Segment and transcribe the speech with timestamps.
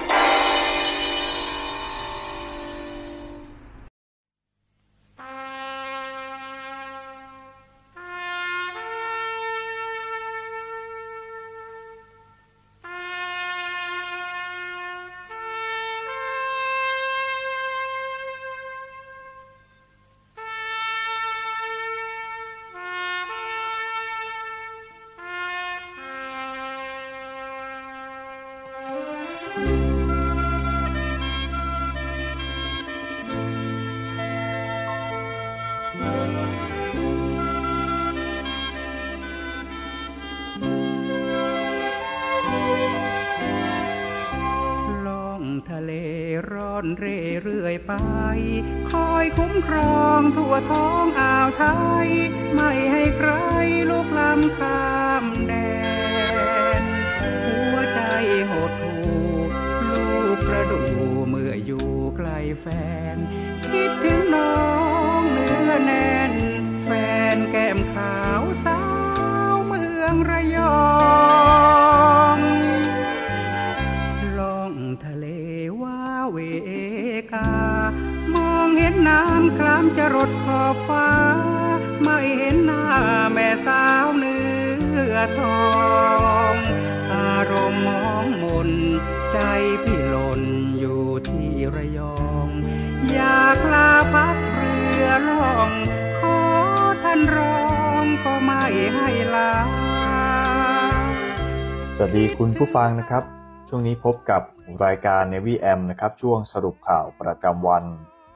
[103.11, 103.29] ครับ
[103.69, 104.41] ช่วงนี้พบกับ
[104.85, 107.83] รายการ Navy M นะครับ ช่วงสรุปข่าวประจำวัน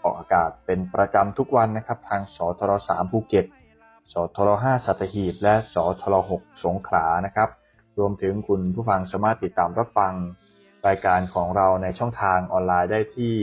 [0.03, 3.46] ออกอากาศเป็นประจำทุกวันนะครับ ทางสทร3ภูเก็ต
[4.14, 7.50] สทร5สัตหีบ และสทร6สงขลานะครับ
[8.00, 10.14] รวมถึงคุณผู้ฟังสามารถติดตามรับฟัง
[10.88, 13.35] รายการของเราในช่องทางออนไลน์ได้ที่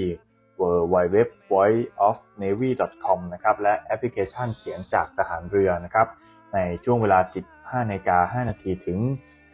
[0.60, 6.08] www.voiceofnavy.com นะครับ และแอปพลิเคชันเสียงจากทหารเรือนะครับ
[6.54, 7.18] ในช่วงเวลา
[7.52, 9.00] 15นาฬิกา5นาทีถึง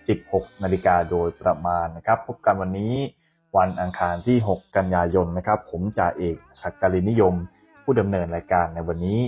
[0.08, 2.94] 16นาฬิกาโดยประมาณนะครับ พบกันวันนี้
[3.56, 7.34] วันอังคารที่ 6 กันยายนนะครับ ผมจ่าเอกศักกลินนิยม
[7.84, 9.20] ผู้ดำเนินรายการในวันนี้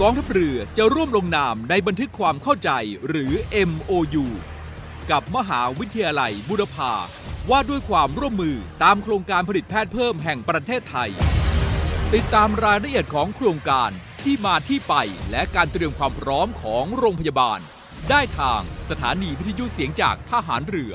[0.00, 2.70] กองทัพเรือจะร่วมลงนามในบันทึกความเข้าใจ
[3.08, 3.32] หรือ
[3.68, 4.24] MOU
[5.10, 6.92] กับมหาวิทยาลัยบุรพา
[7.50, 11.10] ว่าด้วยความร่วมมือตามโครงการผลิตแพทย์เพิ่มแห่งประเทศไทย
[12.14, 13.90] ติดตามรายละเอียดของโครงการ
[14.24, 14.94] ที่มาที่ไป
[15.30, 17.58] และการเตรียมความพร้อมของโรงพยาบาล
[18.10, 20.92] ได้ทางสถานีวิทยุเสียงจากทหารเรือ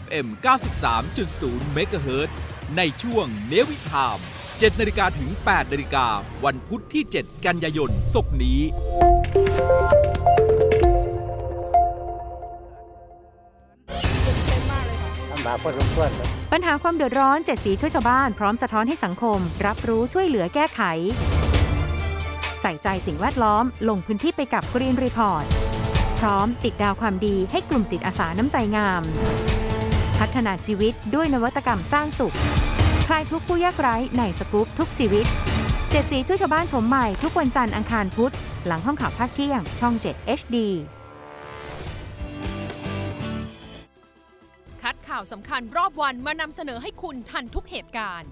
[0.00, 0.26] FM
[0.96, 2.30] 93.0 MHz
[2.76, 4.18] ในช่วงเนวิทาม
[4.48, 6.06] 7นาฬิกาถึง8นาฬิกา
[6.44, 8.60] วันพุธที่ 7 กันยายนศกนี้
[16.52, 20.80] ปัญหาความเดือดร้อนเจ็ดสีช่วยชาวบ้านพร้อมสะท้อนให้สังคม รับรู้ช่วยเหลือแก้ไข
[22.60, 25.44] ใส่ใจสิ่งแวดล้อม ลงพื้นที่ไปกับ Green Report
[26.20, 29.02] พร้อมติดดาวความดีให้กลุ่มจิตอาสาน้ำใจงาม
[30.18, 32.34] พัฒนาชีวิตด้วยนวัตกรรมสร้างสุข
[33.06, 35.26] คลายทุกผู้ยากไร้ในสกู๊ปทุกชีวิต
[35.90, 38.34] เจ็ดสีช่วยชาวบ้านชมใหม่ทุกวันจันทร์อังคารพุธ
[38.66, 40.56] หลังห้องข่าวภาคเที่ยงช่อง 7 HD
[44.82, 48.30] คัดข่าวสำคัญรอบวันมานำเสนอให้คุณทันทุกเหตุการณ์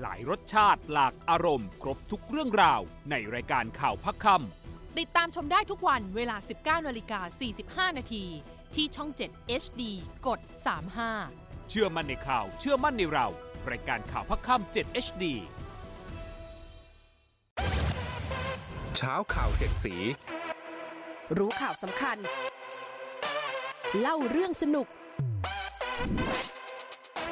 [0.00, 2.80] หลายรสชาติหลากอารมณ์ ครบทุกเรื่องราว
[3.10, 7.20] ในรายการข่าวพักคำติดตามชมได้ทุกวันเวลา 19นาฬิกา
[7.88, 8.24] 45 นาที
[8.74, 9.82] ที่ช่อง 7 HD
[10.26, 10.40] กด
[11.04, 13.26] 35 เชื่อมั่นในข่าว เชื่อมั่นในเรา
[13.70, 15.24] รายการข่าวพักค่ำ7 HD
[18.96, 19.94] เช้าข่าวเจ็ดสี
[21.36, 22.18] รู้ข่าวสำคัญ
[24.00, 24.86] เล่าเรื่องสนุก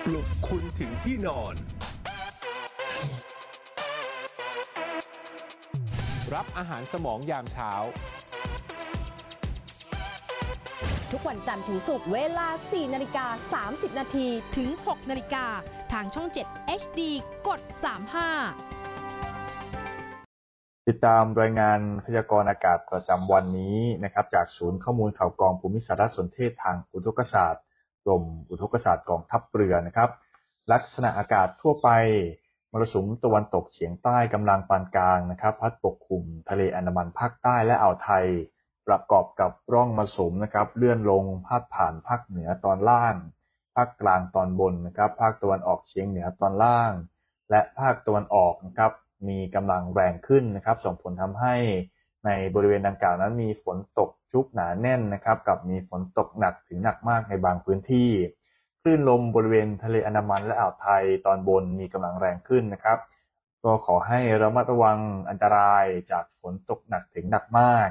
[0.04, 1.54] ปลุกคุณถึงที่นอน
[6.34, 7.70] รับอาหารสมองยามเช้า
[11.12, 15.46] ทุกวันจันทร์ถึงศุกร์เวลา 4 นาฬิกา 30 นาทีถึง 6 นาฬิกา
[15.92, 17.00] ทางช่อง 7 HD
[17.48, 17.60] กด
[18.44, 27.64] 35 ติดตามรายงานพยากรณ์อากาศประจำวันนี้นะครับ จากศูนย์ข้อมูลข่าวกองภูมิสารสนเทศทางอุทกศาสตร์
[28.04, 30.10] กรมอุทกศาสตร์กองทัพเรือนะครับ
[30.72, 31.88] ลักษณะอากาศทั่วไป
[32.45, 32.45] ม
[32.80, 38.26] รสุมตะวันตกเฉียงใต้กำลังปานกลางนะครับ พัดปกคลุมทะเลอันดามันภาคใต้และอ่าวไทย
[38.86, 43.14] ประกอบกับร่องมรสุมนะครับ เลื่อนลงพาดผ่านภาคเหนือตอนล่าง
[43.76, 46.92] ภาคกลางตอนบนนะครับ ภาคตะวันออกเฉียงเหนือตอนล่าง
[47.50, 48.92] และภาคตะวันออกนะครับ
[49.28, 51.54] มีกำลังแรงขึ้นนะครับ ส่งผลทำให้
[52.26, 58.10] ในบริเวณดังกล่าวนั้นมีฝนตกชุกหนาแน่นนะครับ กับมีฝนตกหนักถึงหนักมากในบางพื้นที่
[58.86, 62.98] ลื่นลมบริเวณทะเลอันดามันและอ่าวไทยตอนบนมีกำลังแรงขึ้นนะครับ
[63.64, 64.98] ก็ขอให้ระมัดระวัง
[65.28, 67.88] อันตรายจากฝนตกหนักถึงหนักมาก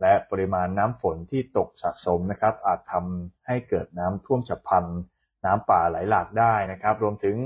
[0.00, 4.84] และปริมาณน้ำฝนที่ตกสะสมนะครับ อาจทำให้เกิดน้ำท่วมฉับพลัน
[5.44, 7.36] น้ำป่าไหลหลากได้นะครับ รวมถึง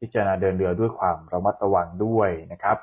[0.00, 2.78] พิจารณาเดินเรือด้วยความระมัดระวังด้วยนะครับ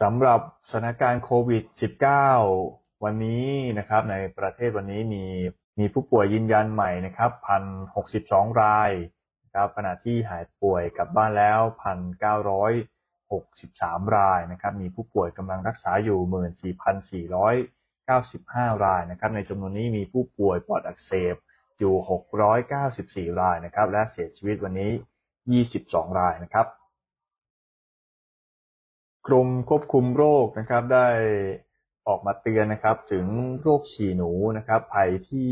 [0.00, 0.40] สำหรับ
[0.70, 1.64] สถานการณ์โควิด
[2.34, 3.46] -19 วันนี้
[3.78, 5.24] นะครับในประเทศวันนี้มี
[5.80, 8.90] มีผู้ป่วยยืนยันใหม่นะครับพันหกสิบสองราย
[9.44, 12.72] นะครับขณะที่หายป่วยกลับบ้านแล้วพันเก้าร้อย
[13.32, 17.54] หกสิบสามรายนะครับมีผู้ป่วยกำลังรักษาอยู่หมื่นสี่พันสี่ร้อย
[18.04, 21.34] เก้าสิบห้ารายนะครับในจำนวนนี้มีผู้ป่วยปอดอักเสบ
[21.78, 24.92] อยู่หกร้อยเก้าสิบสี่รายนะครับ และเสียชีวิตวันนี้
[25.50, 26.66] 22 รายนะครับ
[29.26, 31.08] กรมควบคุมโรคนะครับได้
[32.08, 33.26] ออกมาเตือนนะครับ ถึง
[33.60, 35.50] โรคฉี่หนูนะครับภัยที่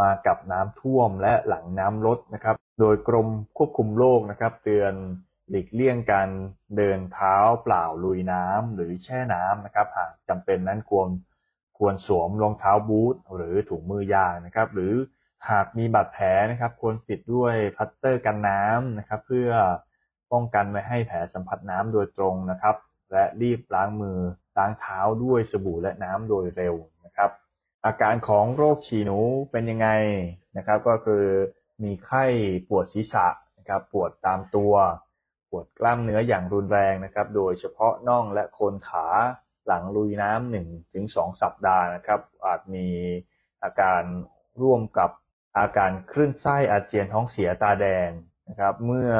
[0.00, 4.92] มากับน้ำท่วมและหลังน้ำลดนะครับ โดยกรมควบคุมโรคนะครับ เตือน
[5.50, 6.28] หลีกเลี่ยงการ
[6.76, 11.08] เดินเท้าเปล่าลุยน้ำหรือแช่น้ำนะครับ หากจำเป็นนั้นควร
[11.78, 14.92] ควรสวมรองเท้าบูทหรือถุงมือยางนะครับ หรือ
[15.50, 19.50] หากมีบาดแผลนะครับ ควรปิดด้วยพลาสเตอร์กันน้ำนะครับ เพื่อ
[20.32, 22.76] ป้องกันไม่ให้แผลสัมผัสน้ำโดยตรงนะครับ
[23.12, 24.18] และรีบล้างมือ
[24.58, 26.74] ล้างเท้าด้วยสบู่และน้ำโดยเร็ว
[27.04, 27.30] นะครับ
[27.86, 29.18] อาการของโรคฉี่หนู
[29.50, 29.88] เป็นยังไง
[30.56, 31.24] นะครับ ก็คือ
[31.82, 32.24] มีไข้
[32.68, 33.26] ปวดศีรษะ
[33.58, 34.74] นะครับ ปวดตามตัว
[35.50, 39.06] ปวดกล้ามเนื้ออย่างรุนแรงนะครับ โดยเฉพาะน่องและโคนขา
[39.66, 42.88] หลังลุยน้ำหนึ่งถึงสองสัปดาห์นะครับ อาจมี
[43.62, 44.02] อาการ
[44.62, 45.10] ร่วมกับ
[45.58, 48.10] อาการคลื่นไส้อาเจียนท้องเสียตาแดง
[48.48, 49.10] นะครับ เมื่อ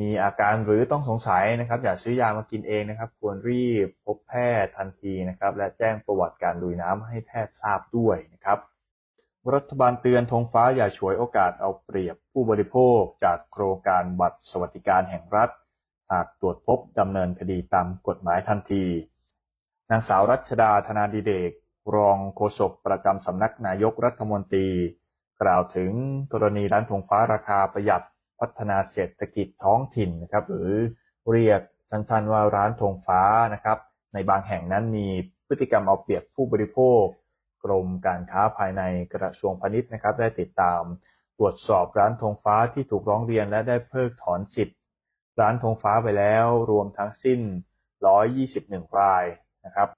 [0.00, 8.58] มีอาการหรือต้องสงสัยนะครับ อย่าซื้อยามากินเองนะครับ ควรรีบพบแพทย์ทันทีนะครับ และแจ้งประวัติการดุยน้ำให้แพทย์ทราบด้วยนะครับ
[9.54, 15.50] รัฐบาลเตือนธงฟ้าอย่าฉวยโอกาสเอาเปรียบผู้บริโภคจากโครงการบัตรสวัสดิการแห่งรัฐ
[16.12, 18.84] หากตรวจพบดำเนินคดีตามกฎหมายทันที
[19.90, 21.52] นางสาวรัชดาธนาดิเดก
[21.94, 24.68] รองโฆษกประจำสำนักนายกรัฐมนตรี
[25.42, 25.90] กล่าวถึง
[26.32, 28.02] กรณีร้านธงฟ้าราคาประหยัด
[28.42, 30.70] พัฒนาเศรษฐกิจท้องถิ่นนะครับหรือ
[31.30, 33.22] เรียกสั้นๆว่าร้านธงฟ้า
[33.54, 33.78] นะครับ
[34.14, 35.08] ในบางแห่งนั้นมี
[35.46, 37.02] พฤติกรรมเอาเปรียบผู้บริโภค
[37.64, 38.82] กรมการค้าภายใน
[39.14, 40.82] กระทรวงพาณิชย์นะครับ ได้ติดตาม
[41.38, 44.78] ตรวจสอบร้านธงฟ้าที่ถูกร้องเรียนและได้เพิกถอนสิทธิ์
[45.40, 47.40] ร้านธงฟ้าไปแล้วรวมทั้งสิ้น
[48.18, 49.24] 121 ราย
[49.66, 49.88] นะครับ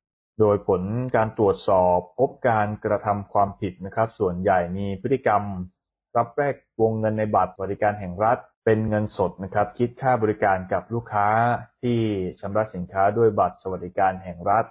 [0.40, 0.82] โดยผล
[1.16, 5.42] การตรวจสอบพบการกระทำความผิดนะครับ ส่วนใหญ่มีพฤติกรรม
[6.16, 11.28] รับแลกวงเงินในบัตรบริการแห่งรัฐ เป็นเงินสดนะครับคิดค่าบริการกับลูกค้า
[11.82, 12.00] ที่
[12.40, 14.64] ชำระสินค้าด้วยบัตรสวัสดิการแห่งรัฐ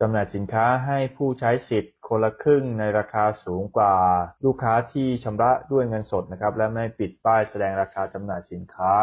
[0.00, 3.94] จำหน่ายสินค้าให้ผู้ใช้สิทธิ์คนละครึ่งในราคาสูงกว่า
[4.44, 8.94] ลูกค้าที่ชำระด้วยเงินสดนะครับและไม่ปิดป้ายแสดงราคาจำหน่ายสินค้า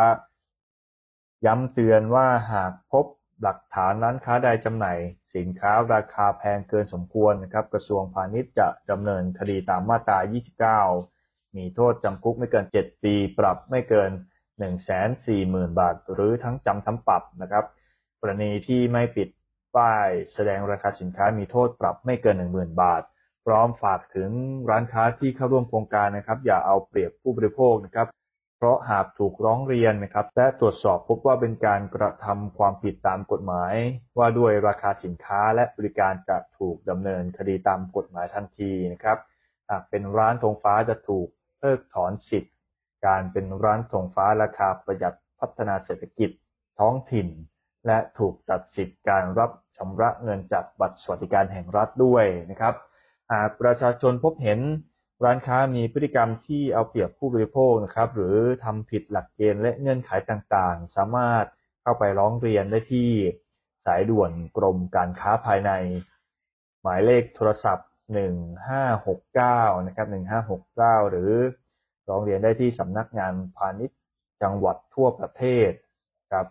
[1.45, 3.05] ย้ำเตือนว่าหากพบ
[3.41, 4.97] หลักฐานร้านค้าใดจำหน่าย
[5.35, 10.19] สินค้าราคาแพงเกินสมควรนะครับกระทรวงพาณิชย์จะดำเนินคดีตามมาตรา
[10.85, 11.16] 29
[11.57, 14.11] มีโทษจำคุกไม่เกิน 7 ปี ปรับไม่เกิน
[14.95, 17.65] 140,000 บาท หรือทั้งจำทั้งปรับนะครับ
[18.19, 19.29] กรณีที่ไม่ปิด
[19.75, 23.01] ป้ายแสดงราคาสินค้ามีโทษปรับไม่เกิน 10,000 บาท
[23.45, 24.29] พร้อมฝากถึง
[24.69, 28.07] ร้านค้าที่เข้าร่วมโครงการนะครับ อย่าเอาเปรียบผู้บริโภคนะครับ
[28.57, 33.73] เพราะหากถูกร้องเรียนนะครับและตรวจสอบพบว่าเป็นการกระทำความผิดตามกฎหมาย
[34.17, 39.17] ว่าด้วยราคาสินค้าและบริการจะถูกดำเนินคดีตามกฎหมายทันทีนะครับ
[39.69, 42.55] หากเป็นร้านธงฟ้าจะถูก เพิกถอนสิทธิ์
[43.05, 46.29] การเป็นร้านธงฟ้าราคาประหยัดพัฒนาเศรษฐกิจ
[46.79, 47.27] ท้องถิ่น
[47.87, 52.75] และถูกตัดสิทธิ์การรับชำระเงินจากบัตรสวัสดิการแห่งรัฐด้วยนะครับ
[53.31, 54.59] หากประชาชนพบเห็น
[55.23, 61.45] ร้านค้ามีพฤติกรรมที่เอาเปรียบผู้บริโภคนะครับ หรือทำผิดหลักเกณฑ์และเงื่อนไขต่างๆ สามารถ
[61.81, 63.09] เข้าไปร้องเรียนได้ที่
[63.85, 65.71] สายด่วนกรมการค้าภายใน
[66.81, 70.07] หมายเลขโทรศัพท์ 1569นะครับ
[70.55, 71.31] 1569 หรือ
[72.09, 73.99] ร้องเรียนได้ที่สำนักงานพาณิชย์
[74.43, 75.71] จังหวัดทั่วประเทศ
[76.31, 76.47] ครับ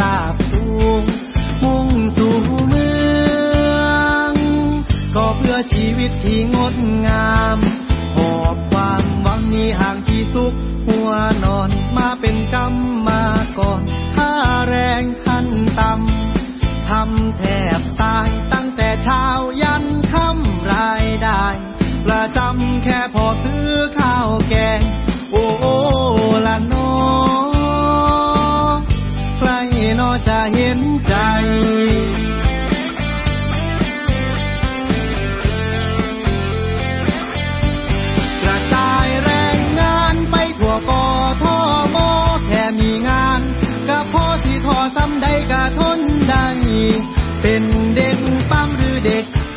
[0.00, 0.64] ราบสู
[1.00, 1.02] ง
[1.62, 2.34] มุ่งสู่
[2.68, 2.88] เมื
[3.74, 3.82] อ
[4.30, 4.32] ง
[5.14, 6.74] ก็เพื่อชีวิตที่งด
[7.06, 7.58] งาม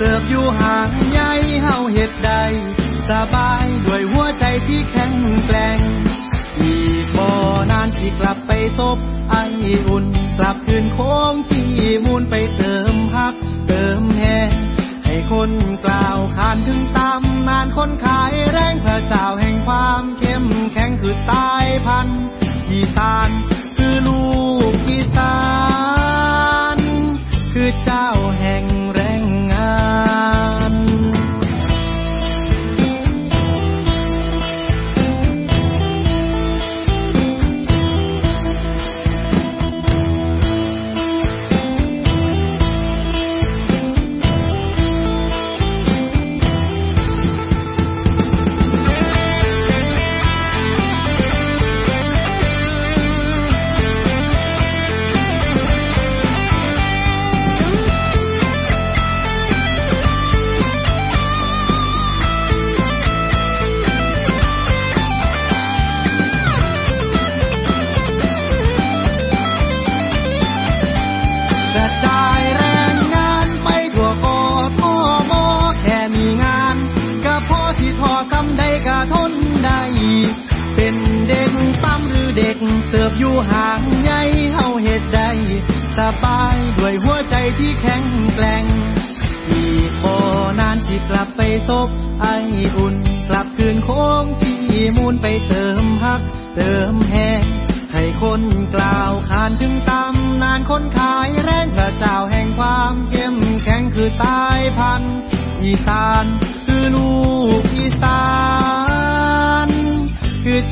[0.06, 1.32] เติบอยู่ห่างใหญ่
[1.64, 2.32] เฮาเห็ดใด
[3.10, 5.14] สบายด้วยหัวใจที่แข็ง
[5.46, 5.80] แกร่ง
[6.62, 7.28] อีกบ่
[7.72, 8.98] นานที่กลับไปซบ
[9.30, 9.36] ไอ
[9.88, 10.06] อุ่น
[10.40, 11.68] กลับคืนโค้งที่
[12.06, 13.34] มูลไปเติมพัก
[13.68, 14.50] เติมแหง
[15.06, 15.52] ให้คน
[15.86, 18.33] กล่าวขานถึงตำนานคนขาย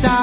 [0.03, 0.21] คื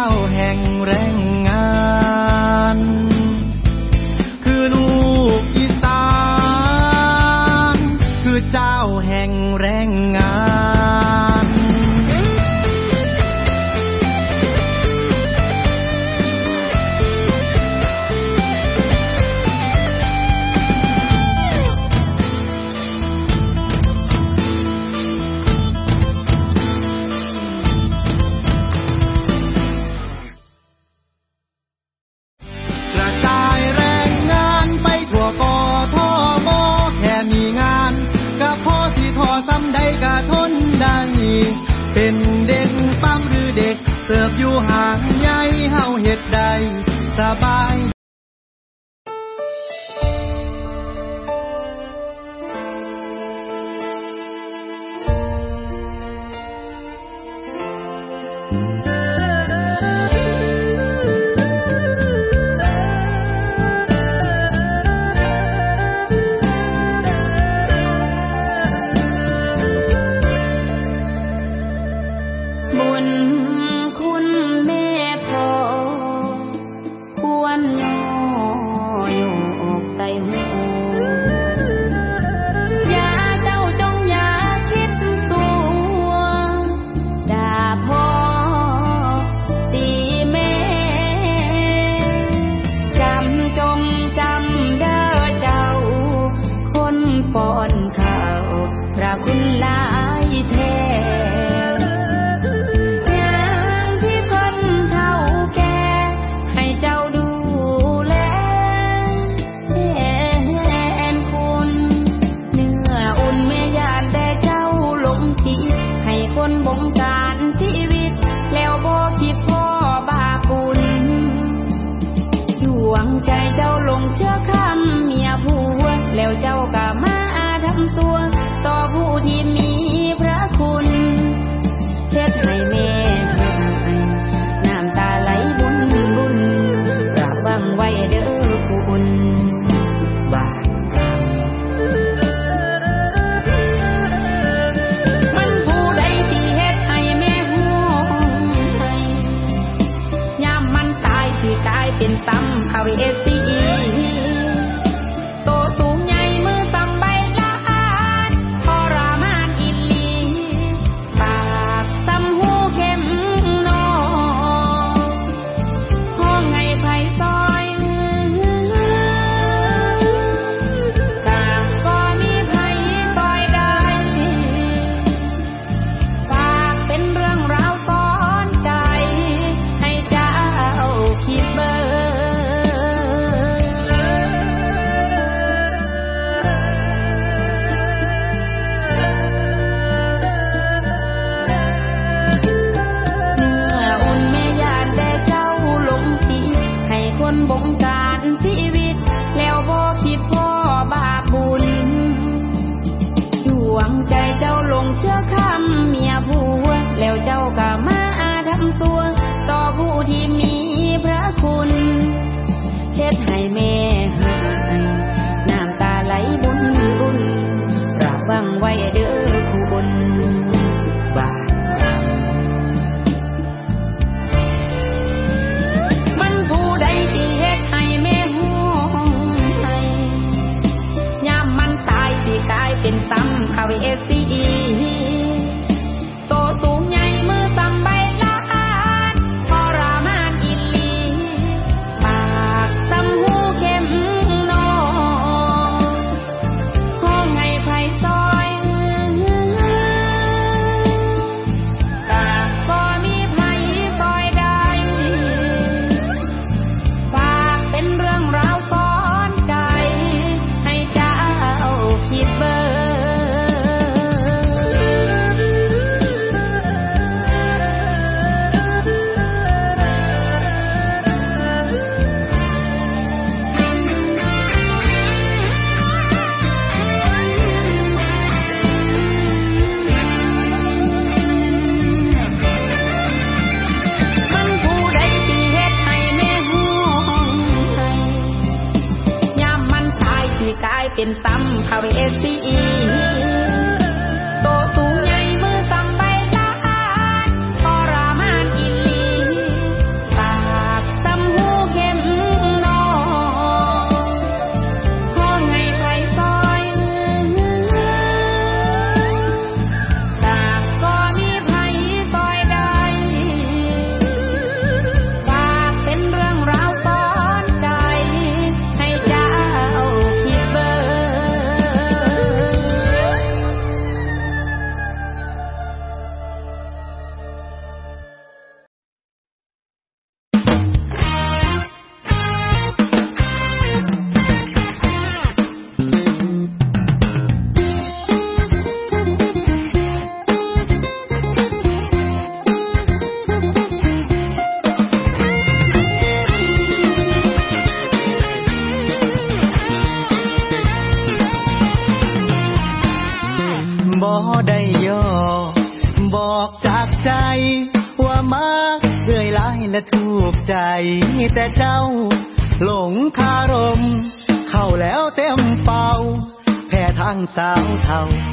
[218.60, 219.07] why you do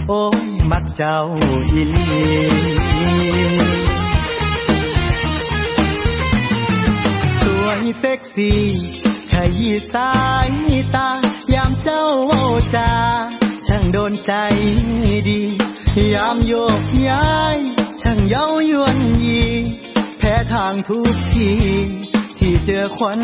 [0.09, 1.17] โอ้ย มักเจ้า
[1.71, 2.05] อีลี
[7.41, 8.61] สวยเซ็กซี่
[9.31, 10.13] ขยี้สา
[10.47, 10.49] ย
[10.95, 11.09] ตา
[11.53, 12.43] ยามเจ้าเว้า
[12.75, 12.91] จา
[13.67, 14.33] ช่างโดนใจ
[15.27, 15.41] ดี
[16.13, 17.57] ยามโยกย้าย
[18.01, 19.43] ช่างเย้ายวนยี
[20.17, 21.51] แพ้ทางทุกที
[22.37, 23.21] ที่เจอควัน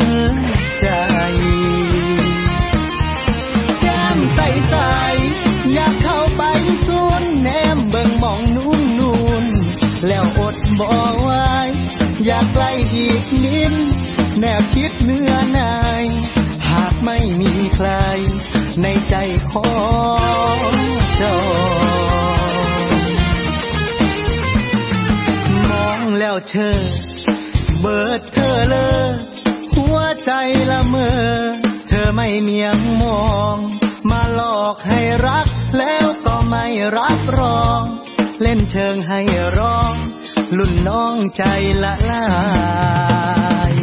[0.78, 12.64] ใจากใกล
[12.96, 13.74] อีกนิด
[14.38, 16.04] แนบชิดเนื้อนาย
[16.70, 17.88] หากไม่มีใคร
[18.82, 19.14] ในใจ
[19.50, 19.70] ขอ
[20.70, 20.72] ง
[21.16, 21.36] เจ้า
[25.70, 26.80] มองแล้วเธอ
[27.80, 28.76] เบิดเธอเล
[29.06, 29.08] ย
[29.74, 30.32] หัวใจ
[30.70, 31.22] ละเมอ
[31.88, 33.24] เธอไม่เมียงมอ
[33.54, 33.56] ง
[34.10, 35.46] มาหลอกให้รัก
[35.78, 37.82] แล้วก็ไม่รับรอง
[38.42, 39.20] เล่นเชิงให้
[39.58, 39.94] ร้อง
[40.58, 41.42] ลุ่นน้องใจ
[41.82, 42.24] ละลา
[43.70, 43.81] ย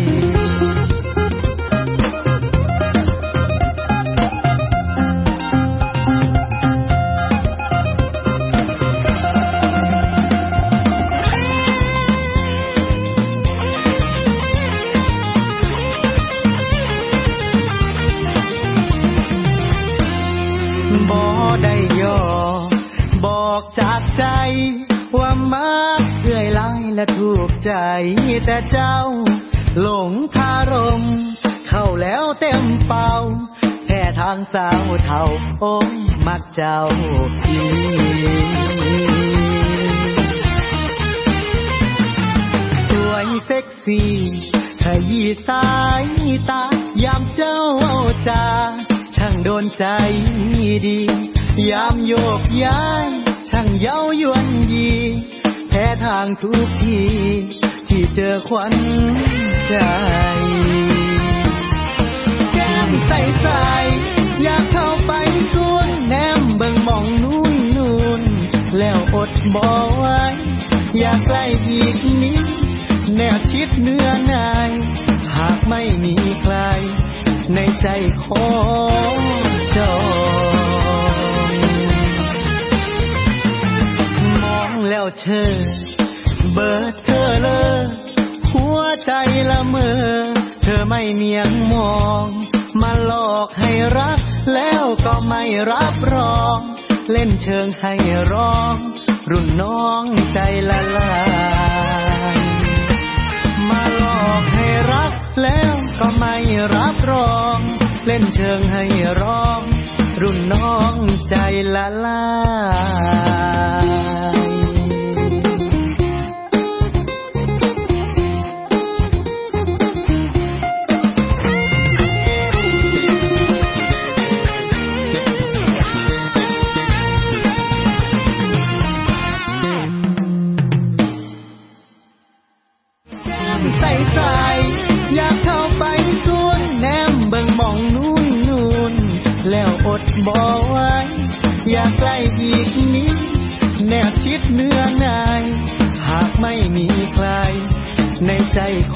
[111.49, 111.77] ใจล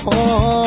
[0.03, 0.62] ใจขอ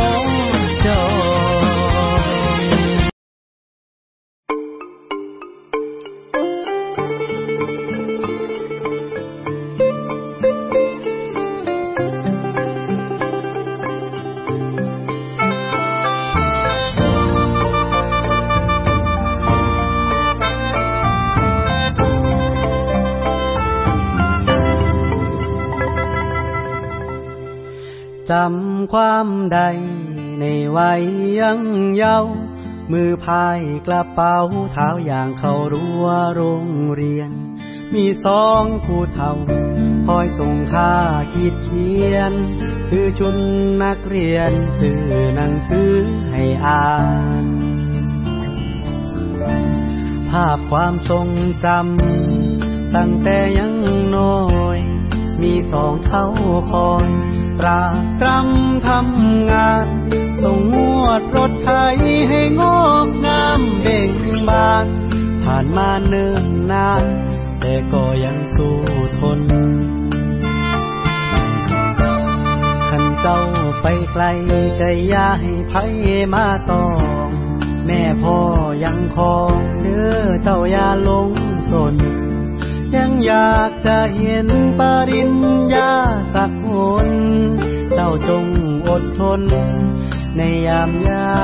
[32.92, 34.38] มือพายกระเป๋า
[34.72, 37.30] เท้าอย่างเขารั้วโรงเรียน
[37.94, 39.32] มีสองผู้เฒ่า
[40.06, 40.92] คอยส่งค่า
[41.32, 42.32] ขีดเขียน
[42.88, 43.36] คือชุน
[43.82, 45.00] นักเรียนซื้อ
[45.34, 45.92] หนังสือ
[46.32, 46.90] ให้อ่า
[47.44, 47.46] น
[50.30, 51.28] ภาพความทรง
[51.64, 53.74] จำตั้งแต่ยัง
[54.16, 54.40] น้อ
[54.76, 54.78] ย
[55.42, 56.26] มีสองเท่า
[56.72, 57.08] คอย
[57.58, 59.86] ปรากตรำทำงาน
[60.42, 61.70] ส่งงวดรถไถ
[62.30, 64.10] ให้งอกงามเบ่ง
[64.48, 64.86] บาน
[65.44, 67.04] ผ่านมาเนิ่นนาน
[67.60, 68.76] แต่ก็ยังสู้
[69.18, 69.40] ทน
[72.88, 73.40] ขันเจ้า
[73.82, 74.24] ไปไกล
[74.78, 75.74] ใจอย่าให้ไผ
[76.34, 76.86] มาตอ
[77.26, 77.28] ง
[77.86, 78.38] แม่พ่อ
[78.84, 81.30] ยังคองเด้อเจ้าอย่าลง
[81.70, 81.94] สน
[82.94, 84.46] ยังอยากจะเห็น
[84.78, 85.34] ปริญ
[85.74, 85.92] ญา
[86.34, 86.68] สักห
[87.06, 87.08] น
[87.94, 88.46] เจ้าจง
[88.88, 89.40] อดทน
[90.36, 91.38] ในยามยา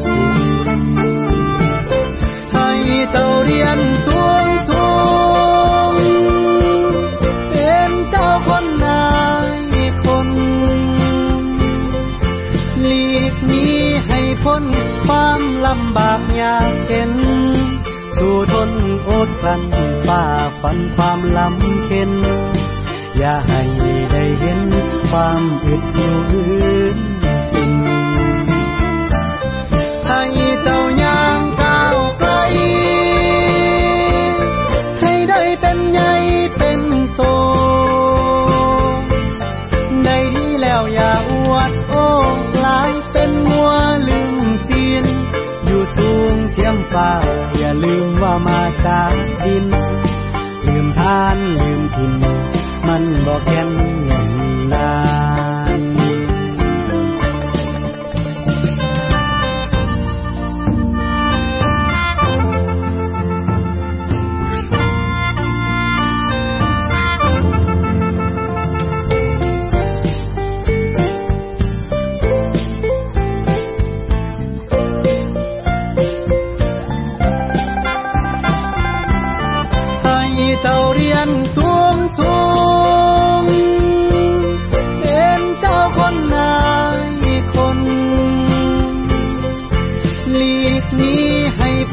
[0.00, 0.02] ก
[2.52, 2.70] ให้
[3.10, 4.88] เจ้าเรียนสูงสู
[5.92, 5.94] ง
[7.50, 9.06] เป็นเจ้าคนนา
[9.48, 9.52] ย
[10.04, 10.28] คน
[12.80, 14.64] หลีกหนี้ให้พ้น
[15.06, 17.12] ความลำบากยากเข็น
[18.16, 18.70] สู้ทน
[19.08, 19.62] อดกลั้น
[20.06, 20.24] ฝ่า
[20.60, 22.12] ฟันความลำเข็น
[23.18, 23.62] อย่าให้
[24.12, 24.60] ได้เห็น
[25.10, 26.98] ความอึดอยู่อื่น
[30.34, 31.82] ให้เจ้ายางก้า
[32.18, 32.32] ไกล
[35.00, 36.12] ให้ได้เป็นใหญ่
[36.56, 36.80] เป็น
[37.14, 37.22] โต
[40.04, 42.06] ได้ดีแล้วอย่าอวดโอ้
[42.56, 43.70] กลายเป็นมัว
[44.08, 45.06] ลืมเสียน
[45.64, 46.36] อยู่สูง
[48.22, 49.12] ว่ามาจาก
[49.44, 49.66] ดิน
[50.66, 52.12] ลืมทานลืมถิ่น
[52.86, 53.89] มันบอกแก่นเงิน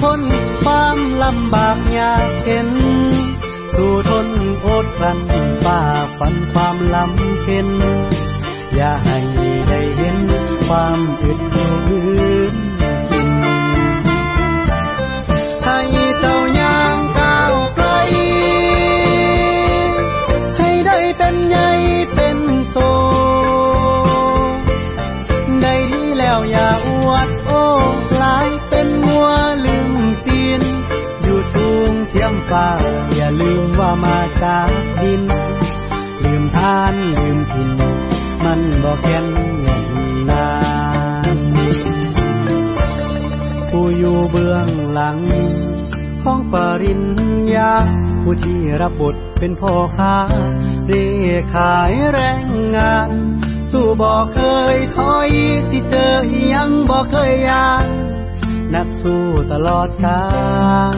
[0.02, 0.22] พ้น
[0.64, 2.70] ความลำบากยากเข็น
[3.72, 4.28] สู้ทน
[4.66, 5.20] อดกลั้น
[5.64, 5.82] ฝ่า
[6.20, 7.70] ฟันความลำเข็น
[8.76, 9.18] อย่าให้
[9.70, 10.18] ได้เห็น
[10.68, 11.58] ความอึดอ
[45.00, 45.22] หลัง
[46.24, 47.04] ของปริญ
[47.56, 47.74] ญา
[48.22, 50.18] ผู้ที่รับบทเป็นพ่อค้า
[50.86, 51.08] เร่
[51.54, 53.10] ขายแรงงาน
[53.72, 54.42] สู้บอกเค
[54.76, 55.30] ยถอย
[55.70, 56.10] ที่เจอ
[56.54, 57.86] ยังบอกเคยยาน
[58.74, 60.24] นักสู้ตลอดกา
[60.96, 60.98] ล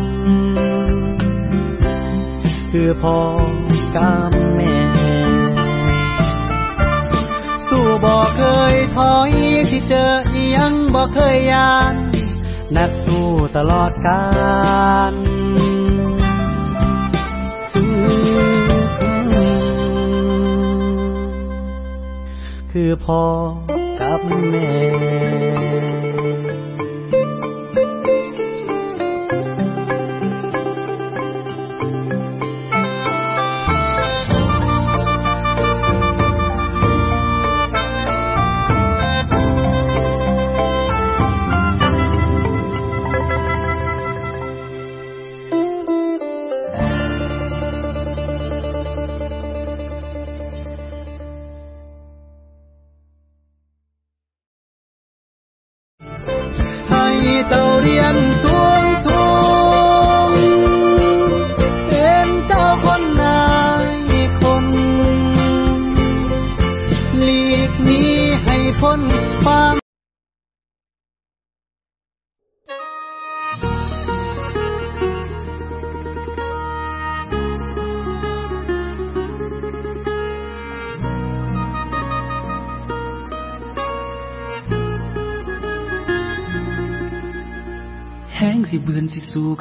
[2.72, 3.18] คือพ่อ
[3.96, 4.76] กับแม่
[7.68, 9.32] สู้บอกเคยถอย
[9.70, 10.14] ที่เจอ
[10.56, 11.94] ยังบอกเคยยาน
[12.78, 14.24] นักสู้ตลอดกา
[15.12, 15.14] ล
[22.72, 23.24] คือพ่อ
[24.02, 25.09] กับแม่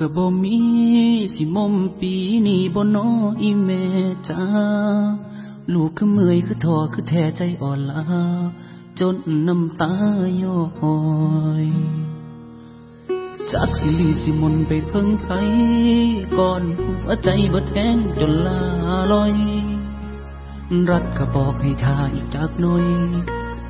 [0.00, 0.58] กับบ่มี
[1.34, 2.12] สิมมปี
[2.46, 3.08] นี่บ่นอ
[3.40, 3.82] อีแม่
[4.28, 4.42] จ้า
[5.72, 8.02] ลูกคือเมื่อยคือท้อคือแท้ใจอ่อนลา
[9.00, 9.92] จนน้ำตา
[10.42, 10.58] ย้อ
[11.64, 11.66] ย
[13.52, 15.26] จักสิลือสิมนไปเพิ่งไผ
[16.38, 18.60] ก่อนหัวใจบ่แทงจนลา
[19.12, 19.34] ลอย
[20.90, 22.86] รักก็บอกให้ทาอีกจากหน่อย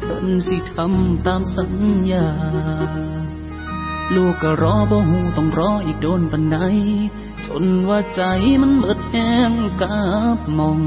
[0.01, 1.73] เพิ่นสิทำตามสัญ
[2.11, 2.27] ญา
[4.15, 6.59] ลูกก็รอบ่หูต้องรออีกโดนปันใด
[7.47, 8.23] จนว่าใจ
[8.63, 9.99] มันเบิดแห้งกั
[10.37, 10.81] บมอง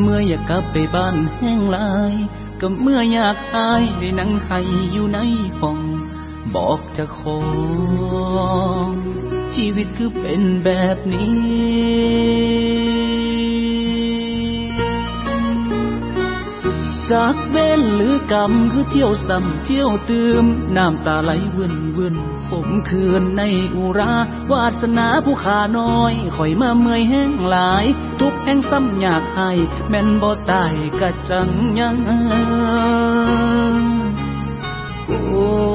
[0.00, 2.14] เมื่ออยากกลับไปบ้านแห้งลาย
[2.60, 4.58] ก็เมื่ออยากอายได้นั่งให้
[4.92, 5.18] อยู่ใน
[5.60, 5.78] ห้อง
[6.54, 7.38] บอกจะขอ
[9.54, 11.30] ชีวิตคือเป็นแบบนี้
[17.12, 20.44] จากเว้นหรือกรรมคือเที่ยวซ้ำเที่ยวเติม
[20.76, 22.14] น้ำตาไหลเวืนเวืน
[22.50, 23.42] ผมคืนใน
[23.74, 24.12] อุรา
[24.52, 27.84] วาสนาผู้ขาน้อยข่อยมาเมื่อยแห้งหลาย
[28.20, 29.50] ทุกแห่งซ้ำอยากให้
[29.88, 31.96] แม่นบ่ตายกะจังยัง
[35.06, 35.69] โอ้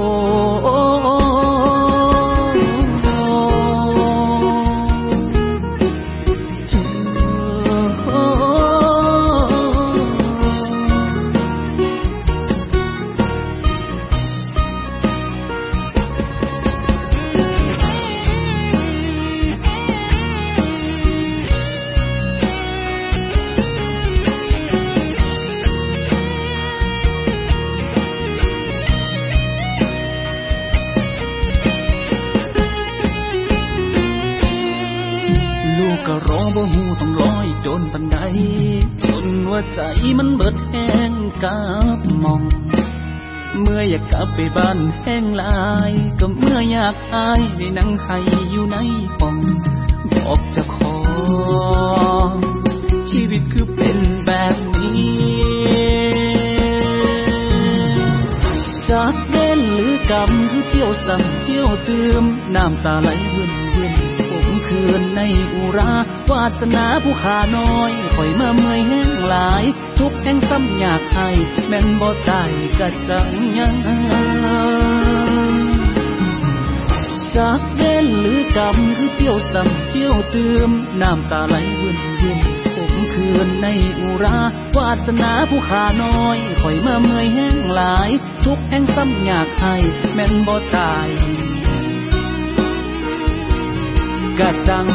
[44.38, 48.17] ไปบ้านแห้งลาย ก็เมื่ออยากอายในนังไห้
[48.52, 48.78] อยู่ใน
[49.17, 49.38] ห้อง
[50.13, 50.95] บอกจะขอ
[53.10, 55.06] ชีวิตคือเป็นแบบนี้
[58.89, 62.24] จากเด่นหรือกรรมคือเจียวสั่งเจียวเติม
[62.56, 63.93] น้ำตาไหลเวียนเวียน
[64.30, 65.21] ผมคืนใน
[65.54, 65.93] อุรา
[66.32, 69.65] วาสนาผู้ขาน้อยคอยมาเมื่อยแห้งหลาย
[70.00, 71.30] ทุกแห่งซ้ำอยากให้
[71.68, 73.28] แม่นบ่ตายกะจัง
[73.58, 73.76] ยัง
[77.36, 80.70] จากเด่นหรือกรรมคือเจียวสั่เจียวเติม
[81.02, 82.40] น้ำตาไหลเวียนเวียน
[82.74, 83.68] ผมคืนใน
[84.00, 84.40] อุรา
[84.78, 88.10] วาสนาผู้ขาน้อยคอยมาเมื่อยแห้งหลาย
[88.46, 89.76] ทุกแห่งซ้ำอยากให้
[90.14, 91.10] แม่นบ่ตาย
[94.40, 94.88] กะจัง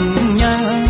[0.42, 0.89] ยัง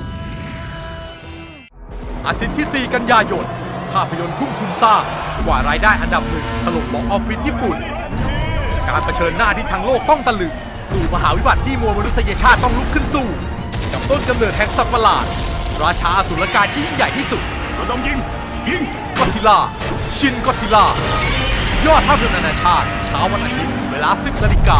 [2.27, 3.45] อาทิตย์ที่ 4 กันยายน
[3.93, 5.03] ภาพยนตร์ทุ่มทุนสร้าง
[5.45, 7.77] กว่ารายได้อันดับหนึ่งถล่มบ็อกออฟฟิศญี่ปุ่น
[8.87, 10.53] การเผชิญหน้าที่ทั้งโลกต้องตะลึง
[10.91, 13.27] สู่มหาวิบัติที่มวลมนุษยชาติต้องลุกขึ้นสู้
[13.93, 15.25] กับต้นกำเนิดแห่งสัตว์ประหลาด
[15.83, 17.41] ราชาอสุรกายที่ยิ่งใหญ่ที่สุด
[17.75, 18.17] เราต้องยิง
[18.69, 18.81] ยิง
[19.17, 19.57] ก็ซิล่า
[20.17, 20.85] ชินก็ซิล่า
[21.85, 24.79] ยอดภาพยนตร์นานาชาติ เช้าวันอาทิตย์เวลา 10นาฬิกา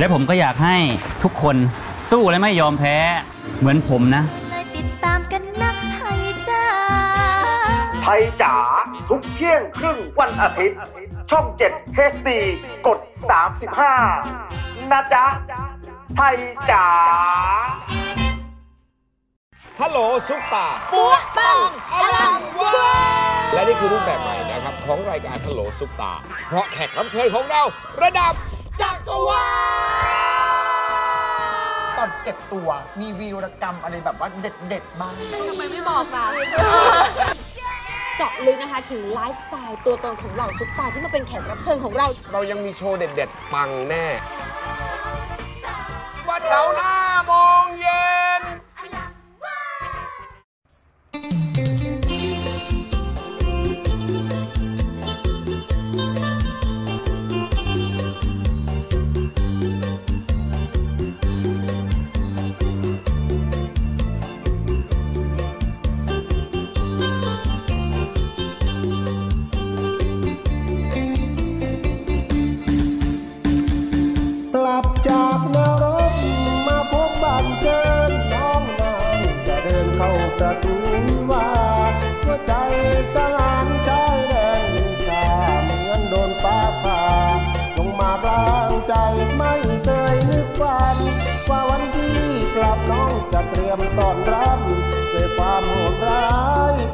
[0.00, 0.76] และผมก็อยากให้
[1.22, 1.56] ทุกคน
[2.10, 2.96] สู้และไม่ยอมแพ้
[3.58, 6.64] เหมือนผมนะ เลยติดตามกันนักไทยจ้า
[8.02, 8.56] ไทยจ๋า
[9.08, 10.78] ทุกเที่ยงครึ่งวันอาทิตย์
[11.30, 11.44] ช่อง
[11.74, 12.28] 7 HD
[12.86, 12.98] กด
[14.14, 15.24] 35 นะจ๊ะ
[16.16, 16.36] ไทย
[16.70, 16.86] จ๋า
[19.80, 19.98] ฮัลโหล
[20.28, 21.58] ซุปตาปัวปัง
[21.94, 26.12] อลังเวอร์และนี่คือรูปแบบใหม่นะครับ ของรายการฮัลโหลซุปตา
[26.48, 27.62] เพราะแขกรับเชิญของเรา
[28.02, 28.34] ระดับ
[28.82, 29.46] จักรวา
[30.06, 32.68] ลตอนเก็บตัว
[33.00, 35.14] มีวีรกรรมอะไรแบบว่าเด็ดๆบ้าง
[35.48, 36.26] ทำไมไม่บอกล่ะ
[38.16, 44.06] เจาะลึกนะคะถึงไลฟ์สไตล์ตัวตนของเหล่าซุปตาร์ที่มาเป็นแขกรับเชิญของเรา เรายังมีโชว์เด็ด ๆ ปังแน่
[46.28, 46.94] วันเสาร์หน้า
[47.26, 47.32] โม
[47.64, 48.10] งเย็
[48.40, 48.42] น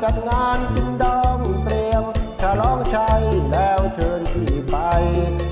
[0.08, 2.04] กันงานจินดองเตรียม
[2.40, 4.76] ฉลองชัยแล้วเชิญพี่ไป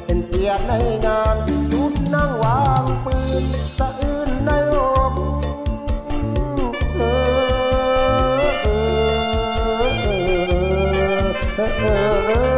[0.05, 0.73] เป็นเกียรติใน
[1.07, 1.37] งาน
[1.71, 3.45] ชุดนั่งวางปืน
[3.79, 4.77] สะอื้นในอ
[5.11, 5.13] ก
[6.95, 7.45] เออ
[8.63, 12.54] เออเออเออ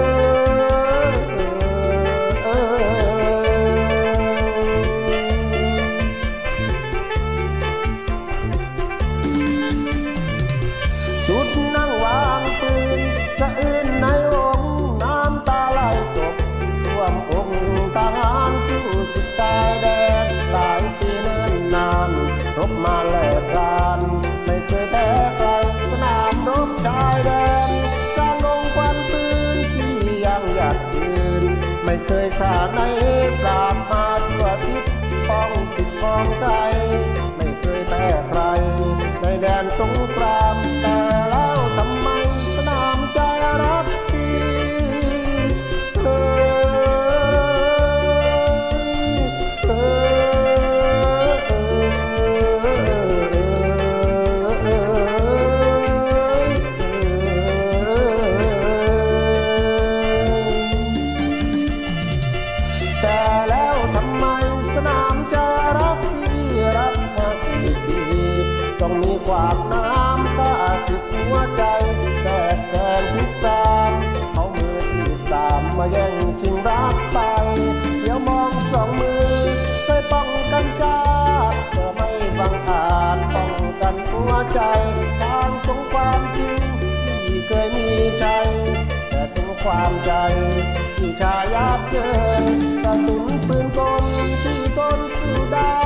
[91.97, 92.15] เกิ
[92.57, 94.05] นกระสุนปืนกล
[94.43, 95.77] ที่ตนสู้ได้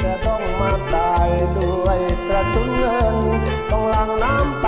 [0.00, 3.16] แต่ต้องมาตายด้วยกระสุนเงิน
[3.70, 4.63] ต้องหลังน้ำ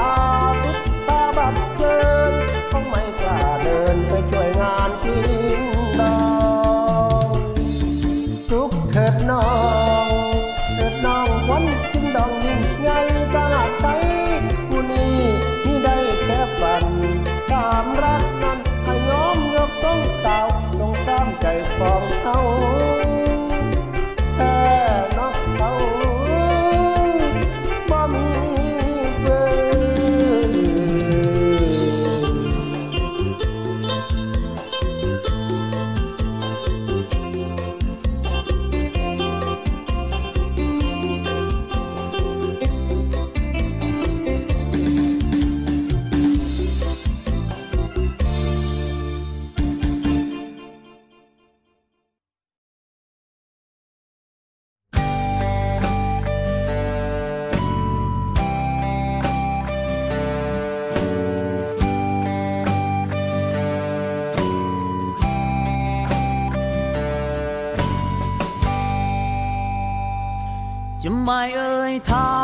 [71.29, 72.37] ไม่เอ่ยถา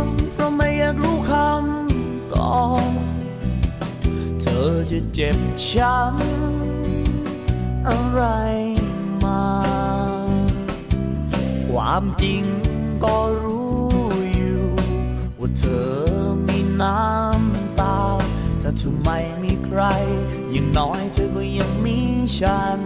[0.00, 0.02] ม
[0.32, 2.92] เพราะไม่อยากรู้คำตอบ
[4.40, 8.22] เธอจะเจ็บช้ำอะไร
[9.24, 9.44] มา
[11.66, 12.44] ความจริง
[13.04, 13.88] ก็รู้
[14.34, 14.64] อยู่
[15.38, 15.90] ว่าเธอ
[16.46, 17.98] มีน้ำตา
[18.60, 19.08] แต่ทำไม
[19.42, 19.80] มีใคร
[20.52, 21.98] อย่างน้อยเธอก็ยังมี
[22.38, 22.80] ฉัน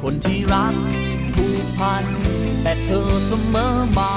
[0.00, 0.76] คนที่รัก
[1.78, 2.04] พัน
[2.62, 4.14] แต่เธอเสมอมา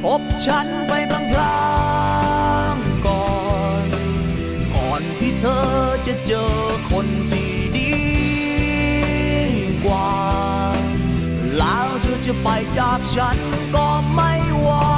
[0.00, 1.60] คบฉันไปบางพลา
[2.74, 3.30] งๆก่อ
[3.84, 3.86] น
[4.74, 5.68] ก่อนที่เธอ
[6.06, 6.54] จะเจอ
[6.90, 7.98] คนที่ดี
[9.84, 10.12] กว่า
[11.56, 12.48] แล้วเธอจะไป
[12.78, 13.38] จากฉัน
[13.74, 14.32] ก็ไม่
[14.66, 14.88] ว่า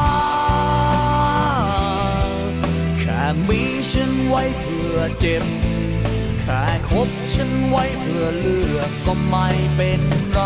[2.98, 5.44] แค่มีฉันไว้เพื่อเจ็บ
[6.90, 10.00] คบฉันไว้เพื่อเลือกก็ไม่เป็น
[10.32, 10.40] ไร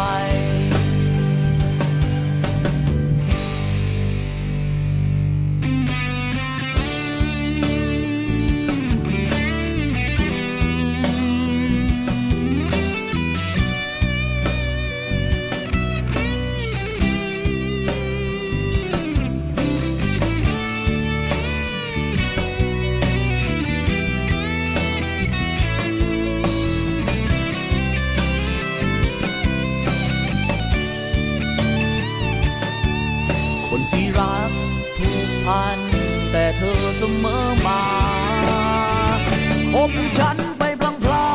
[40.17, 41.35] ฉันไปพลา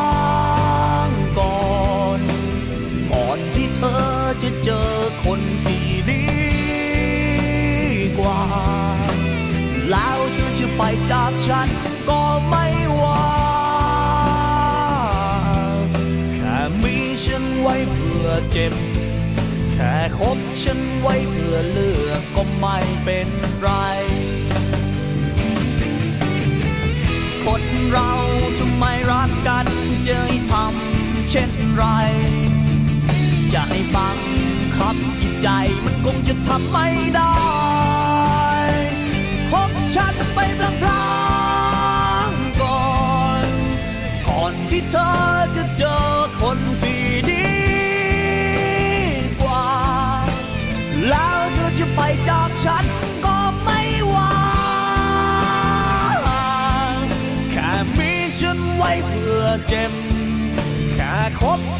[1.07, 1.63] งๆก่อ
[2.17, 2.19] น
[3.11, 4.03] ก่อนที่เธอ
[4.43, 4.89] จะเจอ
[5.23, 6.25] คนที่ดี
[8.19, 8.43] กว่า
[9.89, 10.81] แล้วเธอจะไป
[11.11, 11.69] จากฉัน
[12.09, 12.65] ก็ไม่
[13.01, 13.25] ว่า
[16.35, 18.73] แค่มีฉันไว้เพื่อเจ็บ
[19.73, 23.27] แค่คบฉันไว้เพื่อเลือกก็ไม่เป็น
[23.61, 23.69] ไร
[27.45, 28.11] คนเรา
[28.79, 29.65] ไมรักกัน
[30.07, 31.83] จะให้ทำเช่นไร
[33.53, 34.17] จะให้บัง
[34.77, 35.47] คับจิตใจ
[35.85, 37.33] มันคงจะทำไม่ได้
[39.51, 41.07] พบฉันไปพลา
[42.29, 42.83] งๆก่อ
[43.45, 43.47] น
[44.27, 45.09] ก่อนที่เธอ
[45.55, 46.08] จะเจอ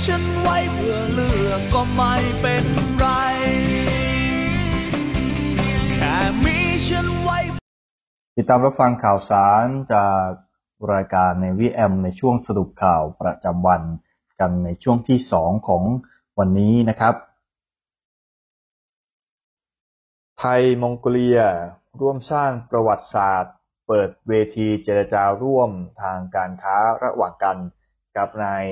[0.10, 2.66] ฉันไว้เพื่อเรื่องก็ไม่เป็น
[2.97, 3.05] ไร
[5.95, 6.57] แค่มี
[6.88, 7.38] ฉันไว้
[8.36, 10.28] ติดตามรับฟังข่าวสารจาก
[10.93, 13.82] รายการในวีแอมในช่วงสรุปข่าวประจำวัน
[14.39, 15.84] กันในช่วงที่สองของ
[16.39, 17.16] วันนี้นะครับ
[20.39, 21.41] ไทยมองโกเลีย
[21.99, 23.55] ร่วมสร้างประวัติศาสตร์
[23.88, 27.57] เปิดเวทีเจรจาร่วมทางการค้าระหว่างกัน
[28.18, 28.66] กับนาย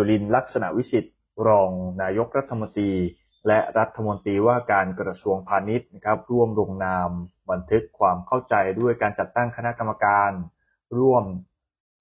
[0.00, 1.14] จุลินลักษณะวิสิทธิ์
[1.48, 1.70] รอง
[2.02, 2.92] นายกรัฐมนตรี
[3.46, 7.10] และรัฐมนตรีว่าการกระทรวงพาณิชย์นะครับ ร่วมลงนาม
[7.50, 10.30] บันทึกความเข้าใจด้วยการจัดตั้งคณะกรรมการ
[10.98, 11.24] ร่วม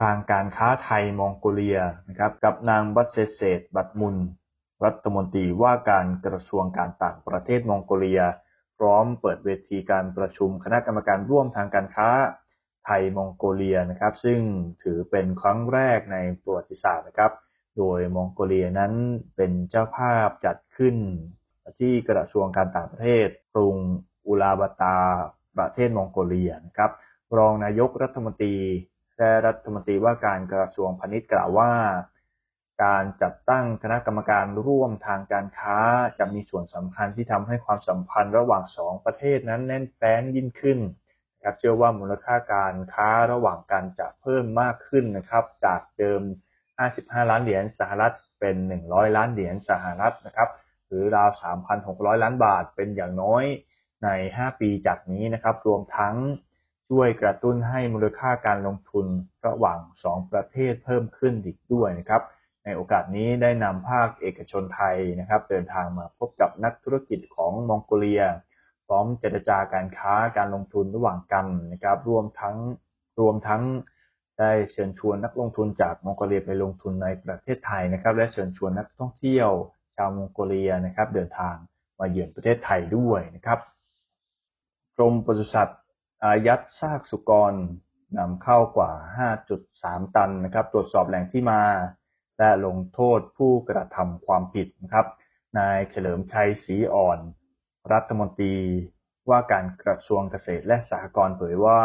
[0.02, 1.80] ทางการค้าไทยมองโกเลีย
[2.10, 4.16] นะครับ กับนางบัตเซเซตบัตมุน
[4.86, 8.22] รัฐมนตรีว่าการกระทรวงการต่างประเทศมองโกเลีย
[8.78, 12.10] พร้อมเปิดเวทีการประชุมคณะกรรมการร่วมทางการค้า
[12.86, 14.40] ไทยมองโกเลียนะครับ ซึ่ง
[14.84, 17.34] ถือเป็นครั้งแรกในประวัติศาสตร์นะครับ
[17.78, 18.94] โดยมองโกเลียนั้น
[19.36, 20.96] เป็นเจ้าภาพจัดขึ้น
[21.80, 23.78] ที่กระทรวงการต่างประเทศกรุง
[24.28, 25.00] อุลาบาตา
[25.58, 26.92] ประเทศมองโกเลียนะครับ
[27.38, 28.56] รองนายกรัฐมนตรี
[29.18, 31.72] และรัฐมนตรีว่าการกระทรวงพาณิชย์กล่าวว่า
[32.84, 35.78] การจัดตั้งคณะกรรมการร่วมทางการค้า
[36.18, 40.80] จะมีส่วนสำคัญที่ทำให้ความสัมพันธ์ระหว่างสองประเทศนั้นแน่นแฟ้นยิ่งขึ้น
[41.36, 46.22] นะครับเชื่อว่ามูลค่าการค้าระหว่างกันจะเพิ่มมากขึ้นนะครับ จากเดิม
[46.80, 48.56] 55 ล้านเหรียญสหรัฐเป็น
[48.86, 50.50] 100 ล้านเหรียญสหรัฐนะครับ
[50.88, 51.30] หรือราว
[51.76, 53.44] 3,600 ล้านบาทเป็นอย่างน้อย
[54.04, 56.16] ใน 5 ปีจากนี้นะครับ รวมทั้ง
[56.90, 59.06] ช่วยกระตุ้นให้มูลค่าการลงทุน
[59.48, 62.22] ระหว่าง 2 ประเทศเพิ่มขึ้นอีกด้วยนะครับ
[62.64, 68.24] ในโอกาสนี้ได้นำภาคเอกชนไทยนะครับ เดินทางมาพบกับนักธุรกิจของมองโกเลีย
[68.88, 72.58] พร้อมเจรจาการค้าการลงทุนระหว่างกันนะครับ รวมทั้ง
[73.20, 73.62] รวมทั้ง
[74.40, 79.50] ได้เชิญชวนนักลงทุนจากมองโกเลียไปลงทุนในประเทศไทยนะครับ และเชิญชวนนักท่องเที่ยว
[79.96, 81.56] ชาวมองโกเลียนะครับ เดินทาง
[82.00, 83.60] มาเยือนประเทศไทยด้วยนะครับ
[84.98, 85.82] กรมปศุสัตว์
[86.24, 87.54] อายัดซากสุกร
[88.18, 88.92] นำเข้ากว่า
[89.54, 91.62] 5.3 ตันนะครับ ตรวจสอบแหล่งที่มา
[92.38, 95.06] และลงโทษผู้กระทำความผิดนะครับ
[95.58, 97.20] นายเฉลิมชัยศรีอ่อน
[97.94, 98.56] รัฐมนตรี
[99.30, 101.82] ว่าการกระทรวงเกษตรและสหกรณ์เผยว่า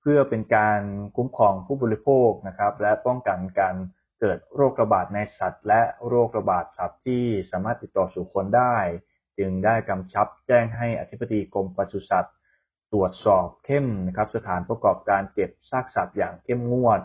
[0.00, 0.80] เพื่อเป็นการ
[1.16, 3.76] คุ้มครองผู้บริโภคนะครับ และป้องกันการ
[4.20, 8.76] เกิดโรคระบาดในสัตว์ และโรคระบาดสัตว์ที่สามารถติดต่อสู่คนได้
[9.38, 12.34] จึงได้กำชับแจ้งให้อธิบดีกรมปศุสัตว์
[12.92, 17.00] ตรวจสอบเข้มนะครับ สถานประกอบการเก็บซากสัตว์อย่างเข้มงวด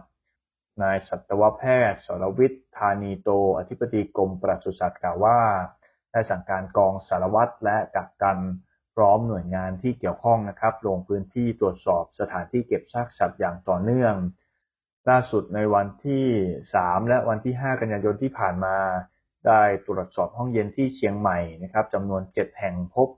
[0.82, 5.40] นายสัตวแพทย์สรวิทย์ธานีโต อธิบดีกรมปศุสัตว์กล่าวว่า
[6.12, 8.38] ได้สั่งการกองสารวัตรและกักกัน
[8.96, 14.16] พร้อมหน่วยงานที่เกี่ยวข้องนะครับ ลงพื้นที่ตรวจสอบสถานที่เก็บซากสัตว์อย่างต่อเนื่อง
[15.10, 16.26] ล่าสุดในวันที่
[16.68, 18.78] 3 และวันที่ 5 กันยายนที่ผ่านมา
[19.48, 23.10] ได้ตรวจสอบห้องเย็นที่เชียงใหม่นะครับจำนวน 7 แห่งพบ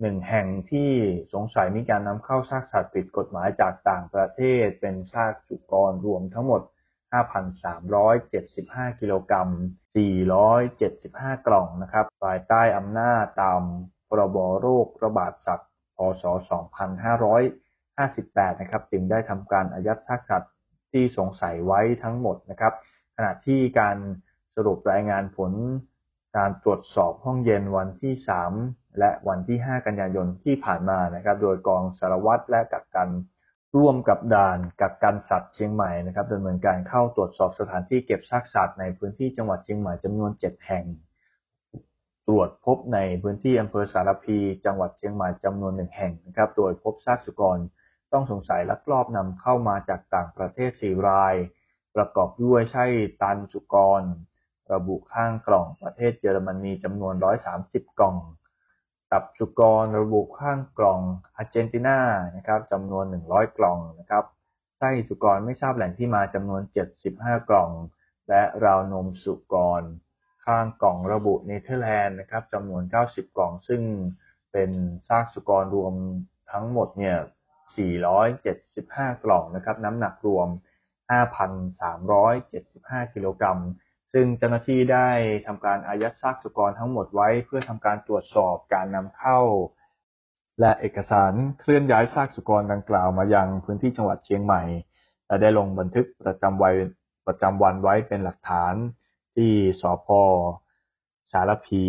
[0.00, 0.90] หนึ่งแห่งที่
[1.34, 6.62] สงสัยมีการนำเข้าซากสัตว์ผิดกฎหมายจากต่างประเทศ เป็นซากสุกรรวมทั้งหมด
[7.40, 9.48] 5,375 กิโลกรัม
[10.68, 13.62] 475 กล่องนะครับภายใต้อำนาจตาม
[14.08, 16.24] พรบโรคระบาดสัตว์ พศ
[17.42, 20.52] 2558 นะครับ จึงได้ทำการอายัดซากสัตว์
[20.92, 22.74] ที่สงสัยไว้ทั้งหมดนะครับ
[23.16, 23.96] ขณะที่การ
[24.54, 25.52] สรุปรายงานผล
[26.36, 28.14] การตรวจสอบห้องเย็นวันที่
[28.58, 33.08] 3 และวันที่ 5 กันยายนที่ผ่านมานะครับ โดยกองสารวัตรและกักกัน
[33.76, 40.84] ร่วมกับด่านกักกันสัตว์เชียงใหม่นะครับดำเนินการเข้าตรวจสอบสถานที่เก็บซากสัตว์ในพื้นที่จังหวัดเชียงใหม่จำนวน 7 แห่ง
[42.28, 47.58] ตรวจพบในพื้นที่อำเภอสารพี จังหวัดเชียงใหม่จำนวนหนึ่งแห่งนะครับ โดยพบซากสุกร
[48.12, 51.34] ต้องสงสัยลักลอบนำเข้ามาจากต่างประเทศ 4 ราย
[51.96, 52.84] ประกอบด้วยไส้
[53.22, 54.02] ตันสุกร
[54.72, 57.14] ระบุข้างกล่องประเทศเยอรมนีจำนวน
[57.56, 58.16] 130 กล่อง
[59.12, 61.00] ตับสุกรระบุข้างกล่อง
[61.36, 61.98] อาร์เจนตินา
[62.36, 64.24] นะครับจำนวน 100 กล่องนะครับ
[64.78, 66.62] ไส้สุกรไม่ทราบแหล่งที่มาจำนวน
[67.06, 67.70] 75 กล่อง
[68.28, 69.82] และราวนมสุกร
[70.46, 73.82] ข้างกล่องระบุเนเธอร์แลนด์นะครับจำนวน 90 กล่อง ซึ่ง
[74.52, 74.70] เป็น
[75.08, 75.94] ซากสุกรรวม
[76.52, 77.16] ทั้งหมดเนี่ย
[78.56, 80.48] 475 กล่องนะครับน้ำหนักรวม
[82.00, 83.58] 5,375 กิโลกรัม
[84.12, 85.08] ซึ่งเจ้าหน้าที่ได้
[85.46, 89.38] ทำการอายัดซากสุกรทั้งหมดไว้ เพื่อทำการตรวจสอบการนำเข้า
[90.60, 94.62] และเอกสารเคลื่อนย้ายซากสุกรดังกล่าวมายังพื้นที่จังหวัดเชียงใหม่
[95.26, 96.74] และได้ลงบันทึกประจำวัน
[97.26, 98.74] ประจำวันไว้เป็นหลักฐาน
[99.36, 100.08] ที่สพ
[101.32, 101.84] สารพี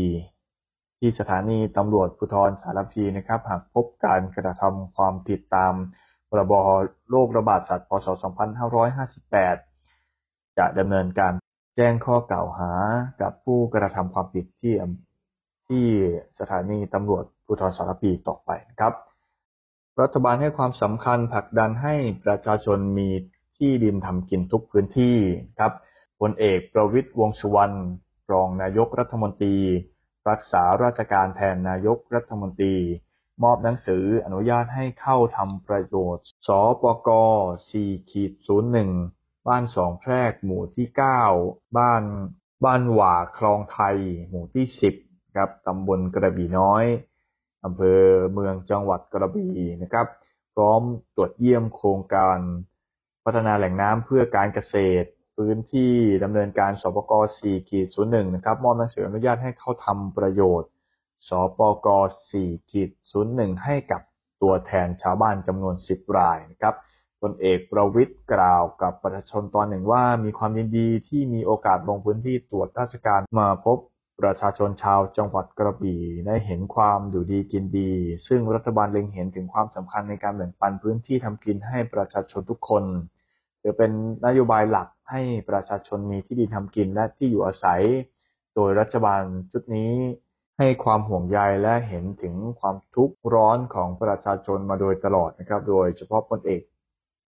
[0.99, 5.73] ที่สถานีตำรวจภูธรสารพีนะครับ หากพบการกระทำความผิดตาม
[6.29, 6.53] พรบ
[7.09, 8.07] โรคระบาดสัตว์พศ
[9.37, 11.33] 2558 จะดำเนินการ
[11.75, 12.71] แจ้งข้อกล่าวหา
[13.21, 14.73] กับผู้กระทำความผิดที่
[15.67, 15.85] ที่
[16.39, 18.93] สถานีตำรวจภูธรสารปีต่อไปนะครับ
[20.01, 21.93] รัฐบาลให้ความสำคัญผลักดันให้
[22.25, 23.09] ประชาชนมี
[23.57, 25.17] ที่ดินทำกินทุกพื้นที่
[25.59, 25.73] ครับ
[26.19, 27.77] พลเอกประวิตยวงสุวรรณ
[28.31, 29.57] รองนายกรัฐมนตรี
[30.29, 32.75] รักษาราชการแทนนายกรัฐมนตรี
[33.43, 36.49] มอบหนังสืออนุญาตให้เข้าทำประโยชน์ ส
[36.81, 37.09] ปก
[37.59, 38.31] 4ขีด
[38.89, 40.87] 01 บ้านสองแพรกหมู่ที่
[41.31, 42.03] 9 บ้าน
[42.65, 43.97] บ้านหว่าคลองไทย
[44.29, 44.65] หมู่ที่
[45.01, 46.85] 10ครับตำบลกระบี่น้อย
[47.65, 48.01] อำเภอ
[48.33, 50.07] เมืองจังหวัดกระบี่นะครับ
[50.55, 50.81] พร้อม
[51.15, 52.39] ตรวจเยี่ยมโครงการ
[53.23, 55.07] พัฒนาแหล่งน้ำเพื่อการเกษตร
[55.37, 60.69] พื้นที่ดำเนินการสปก4ขีด01นะครับมอบหนังสืออนุญาตให้เข้าทำประโยชน์
[61.27, 61.87] สปก
[62.29, 62.89] 4ขีด
[63.27, 64.01] 01ให้กับ
[64.41, 66.75] ตัวแทนชาวบ้านจำนวน 10 รายนะครับ
[67.21, 73.77] พลเอกประวิทย์กล่าวกับประชาชนตอนหนึ่งว่ามีความยินดีที่มีโอกาสลงพื้นที่ตรวจราชการมาพบ
[74.21, 77.91] ประชาชนชาวจังหวัดกระบี่ได้เห็นความอยู่ดีกินดี
[78.27, 82.83] ซึ่งรัฐบาลเล็งเห็นถึงความสำคัญในการแบ่งปันพื้นที่ทำกินให้ประชาชนทุกคน
[83.67, 83.93] ถือเป็น
[84.25, 87.81] นโยบายหลักให้ประชาชนมีที่ดินทำกินและที่อยู่อาศัย
[88.55, 89.91] โดยรัฐบาลชุดนี้
[90.57, 96.61] ให้ความห่วงใยและเห็นถึงความทุกข์ร้อนของประชาชนมาโดยตลอดนะครับ โดยเฉพาะพลเอก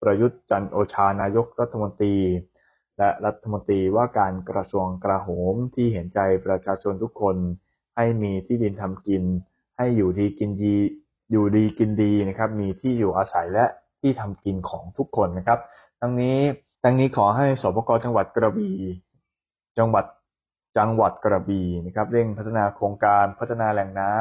[0.01, 2.15] ประยุทธ์จันโอชานายกรัฐมนตรี
[2.97, 7.35] และรัฐมนตรีว่าการกระทรวงกลาโหมที่เห็นใจประชาชนทุกคน
[7.95, 9.23] ให้มีที่ดินทำกิน
[9.77, 10.75] ให้อยู่ดีกินดี
[11.31, 13.65] อยู่ดีกินดีนะครับ มีที่อยู่อาศัยและ
[14.01, 15.59] ที่ทำกินของทุกคนนะครับ
[16.01, 16.37] ทั้งนี้
[16.83, 18.77] ทั้งนี้ขอให้สปกจังหวัดกระบี่
[19.77, 20.05] จังหวัด
[20.77, 24.13] จังหวัดกระบี่นะครับเร่งพัฒนาโครงการพัฒนาแหล่งน้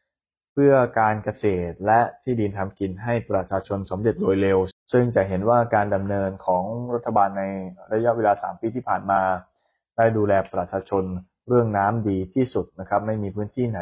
[0.00, 4.58] ำเพื่อการเกษตรและที่ดินทำกินให้ประชาชนสมเด็จโดยเร็ว
[4.92, 6.64] ซึ่งจะเห็นว่าการดำเนินของ
[6.94, 7.42] รัฐบาลใน
[7.92, 9.20] ระยะเวลา 3 ปีที่ผ่านมา
[9.96, 11.04] ได้ดูแลประชาชน
[11.48, 13.80] เรื่องน้ำดีที่สุดนะครับ ไม่มีพื้นที่ไหน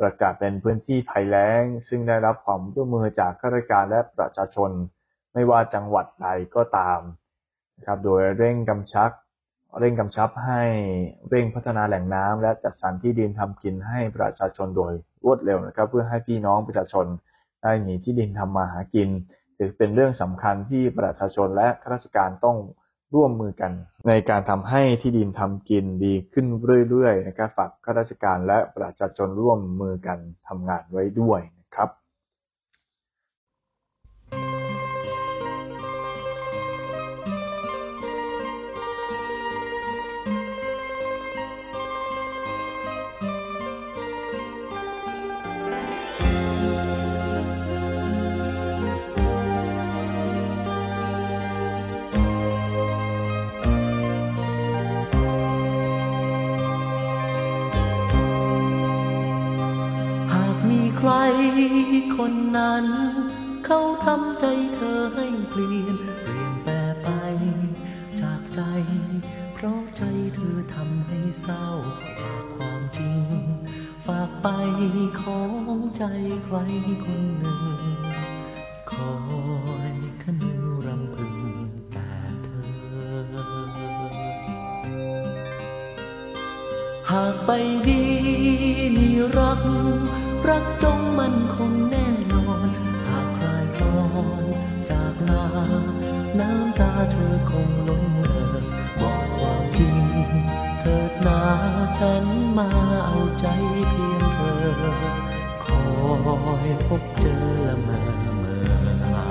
[0.00, 4.70] ประกาศเป็นพื้นที่ภัยแล้ง ซึ่งได้รับความร่วมมือจากข้าราชการและประชาชน
[5.36, 7.00] ไม่ว่าจังหวัดใดก็ตาม
[7.76, 9.10] นะครับโดยเร่งกำชับ
[9.80, 10.62] เร่งกำชับให้
[11.28, 14.92] เร่งพัฒนาแหล่งน้ำและจัดสรรที่ดินทำกินให้ประชาชนโดย
[15.24, 17.06] รวดเร็วนะครับ เพื่อให้พี่น้องประชาชน
[17.62, 19.08] ได้มีที่ดินทำมาหากิน
[19.58, 22.56] ถือเป็นเรื่องสำคัญที่ประชาชนและข้าราชการต้อง
[23.14, 23.72] ร่วมมือกัน
[24.08, 26.46] ในการทำให้ที่ดินทำกินดีขึ้น
[26.90, 30.18] เรื่อยๆนะครับฝากข้าราชการและประชาชนร่วมมือกัน
[30.48, 31.90] ทำงานไว้ด้วยนะครับ
[62.28, 62.86] คนนั้น
[63.66, 66.72] เขาทำใจเธอให้เปลี่ยน เปลี่ยนแปล
[67.02, 67.08] ไป
[68.20, 68.60] จากใจ
[69.54, 70.02] เพราะใจ
[70.34, 71.66] เธอทำให้เศร้า
[72.20, 73.28] ฝากความจริง
[74.06, 74.48] ฝากไป
[75.20, 75.42] ขอ
[75.76, 76.04] งใจ
[76.44, 76.56] ใคร
[77.04, 77.80] คนหนึ่ง
[78.92, 79.14] คอ
[79.92, 81.36] ยคนึงรำพึง
[81.92, 82.12] แต่
[82.44, 83.26] เธอ
[87.10, 87.50] หากไป
[87.86, 88.02] ดี
[88.96, 89.08] มี
[89.38, 89.62] รัก
[90.48, 92.15] รักจงมันคงแน่
[96.40, 98.56] น้ำตาเธอคงลงเอ่อ
[99.00, 99.98] บอกความจริง
[100.80, 101.40] เถิดนา
[101.98, 102.24] ฉัน
[102.58, 102.68] มา
[103.06, 103.46] เอาใจ
[103.90, 104.56] เพียงเธอ
[105.64, 105.78] คอ
[106.66, 108.00] ยพบเจอละเมอ
[108.38, 109.26] เมื่อหา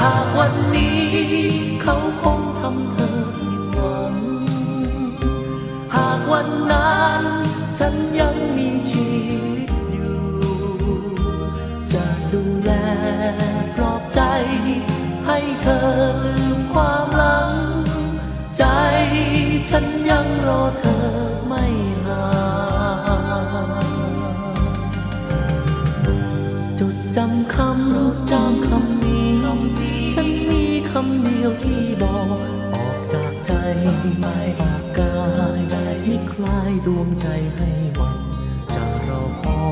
[0.00, 1.00] หากวันนี้
[1.82, 4.14] เขาคงทำเธอผิดหวัง
[5.94, 7.22] หากวันนั้น
[7.78, 9.09] ฉันยังมีชีวิ
[15.32, 15.80] ให้เธอ
[16.24, 17.54] ลืมความหลัง
[18.58, 18.64] ใจ
[19.70, 20.98] ฉันยังรอเธอ
[21.46, 21.64] ไม่
[22.04, 22.24] ห่า
[23.86, 23.90] ง
[26.78, 29.28] จดจำคำจำคำนี้
[30.14, 32.38] ฉันมีคำเดียวที่บอก
[32.74, 33.52] ออกจากใจ
[34.20, 34.26] ไป
[34.58, 35.14] ฝากกา
[35.58, 38.18] ยใจให้คลายดวงใจให้หวัน
[38.74, 39.62] จะรอคอ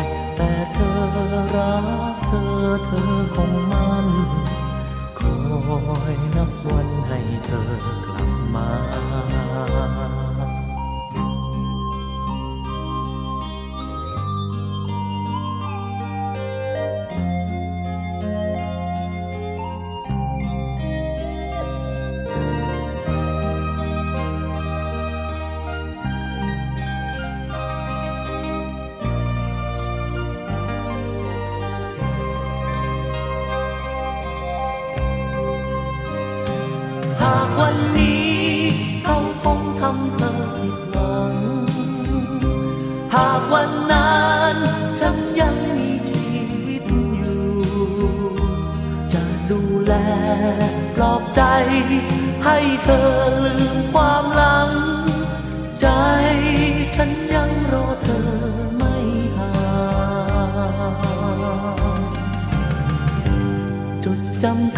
[0.00, 0.04] ย
[0.36, 0.94] แต่เธอ
[1.56, 1.76] รั
[2.12, 2.46] กเธอ
[2.84, 3.81] เธอคงมันค
[6.02, 6.80] อยนับวั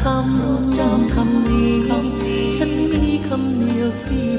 [0.05, 1.72] คำจำคำนี้
[2.57, 4.34] ฉันมีคำเดียวที่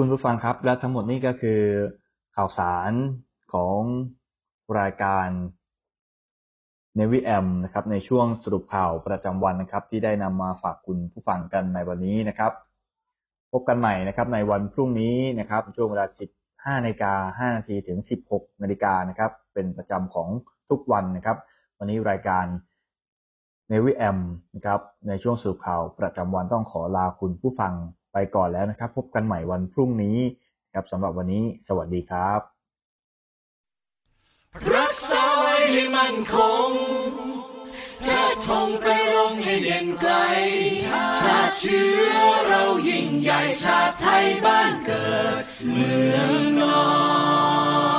[0.00, 1.60] คุณผู้ฟังครับ และทั้งหมดนี้ก็คือ
[2.36, 2.92] ข่าวสาร
[3.52, 3.80] ของ
[4.80, 5.28] รายการ
[6.96, 12.52] เนวิแอมนะครับในช่วงสรุปข่าวประจำวันนะครับ ที่ได้นำมาฝากคุณผู้ฟังกันในวันนี้นะครับ
[13.52, 16.06] พบกันใหม่นะครับในวันพรุ่งนี้นะครับ ช่วงเวลา
[16.40, 17.98] 15นาฬิกา5นาทีถึง
[18.30, 20.28] 16นาฬิกานะครับ เป็นประจำของ
[20.70, 21.36] ทุกวันนะครับ
[21.78, 22.44] วันนี้รายการ
[23.68, 24.18] เนวิแอม
[24.56, 27.74] นะครับในช่วงสรุปข่าวประจำวันต้องขอลาคุณผู้ฟัง
[28.18, 30.18] ไปก่อนแล้วนะครับ พบกันใหม่วันพรุ่งนี้
[30.74, 32.40] ครับสำหรับวันนี้ สวัสดีครับ
[34.74, 36.36] รักษาไว้ให้มั่นค
[36.68, 36.70] ง
[38.02, 40.12] เธอทงไปรงให้เด่นไกล
[40.84, 45.42] ชาติเชื้อเรายิ่งใหญ่ชาติไทยบ้านเกิด
[45.72, 46.80] เมืองนอ
[47.94, 47.95] น